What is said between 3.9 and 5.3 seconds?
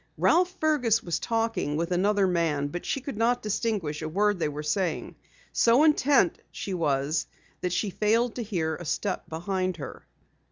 a word they were saying.